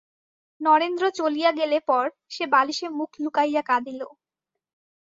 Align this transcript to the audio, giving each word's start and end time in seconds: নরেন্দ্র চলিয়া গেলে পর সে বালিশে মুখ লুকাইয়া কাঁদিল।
নরেন্দ্র 0.61 1.03
চলিয়া 1.19 1.51
গেলে 1.59 1.77
পর 1.89 2.05
সে 2.29 2.43
বালিশে 2.53 2.87
মুখ 2.97 3.11
লুকাইয়া 3.23 3.61
কাঁদিল। 3.61 4.01